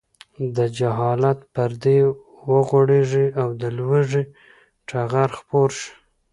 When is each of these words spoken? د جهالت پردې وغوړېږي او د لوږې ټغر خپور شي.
د 0.55 0.57
جهالت 0.77 1.39
پردې 1.53 1.99
وغوړېږي 2.51 3.27
او 3.41 3.49
د 3.61 3.63
لوږې 3.77 4.23
ټغر 4.87 5.29
خپور 5.39 5.69
شي. 5.79 5.91